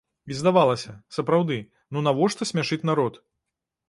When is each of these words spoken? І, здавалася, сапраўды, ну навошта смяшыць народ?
І, 0.31 0.35
здавалася, 0.37 0.93
сапраўды, 1.17 1.57
ну 1.97 2.03
навошта 2.07 2.47
смяшыць 2.53 2.81
народ? 2.91 3.21